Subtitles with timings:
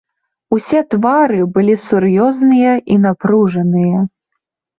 [0.55, 4.03] Усе твары былі сур'ёзныя і напружаныя.